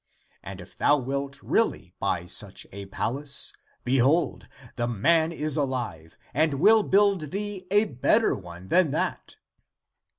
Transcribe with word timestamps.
And 0.41 0.59
if 0.59 0.75
thou 0.75 0.97
wilt 0.97 1.39
really 1.43 1.93
buy 1.99 2.25
such 2.25 2.65
a 2.71 2.87
palace, 2.87 3.53
behold, 3.83 4.47
the 4.75 4.87
man 4.87 5.31
is 5.31 5.57
alive, 5.57 6.17
and 6.33 6.55
will 6.55 6.81
build 6.81 7.29
thee 7.29 7.67
a 7.69 7.85
better 7.85 8.33
one 8.35 8.69
than 8.69 8.89
that." 8.89 9.35